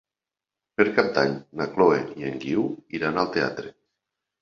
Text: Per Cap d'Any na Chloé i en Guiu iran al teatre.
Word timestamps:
Per 0.81 0.85
Cap 0.95 1.11
d'Any 1.17 1.35
na 1.63 1.69
Chloé 1.77 2.01
i 2.25 2.29
en 2.33 2.43
Guiu 2.47 2.67
iran 3.01 3.25
al 3.29 3.35
teatre. 3.41 3.79